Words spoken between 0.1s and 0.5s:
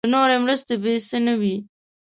نورو